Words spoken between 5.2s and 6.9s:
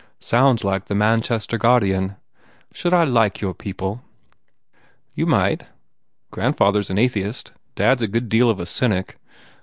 might. Grandfather s